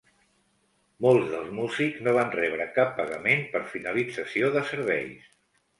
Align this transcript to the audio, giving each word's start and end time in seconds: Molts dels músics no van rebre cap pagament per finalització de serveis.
Molts 1.05 1.27
dels 1.33 1.51
músics 1.59 2.01
no 2.07 2.15
van 2.17 2.33
rebre 2.39 2.67
cap 2.81 2.99
pagament 3.03 3.47
per 3.55 3.65
finalització 3.77 4.55
de 4.59 4.69
serveis. 4.77 5.35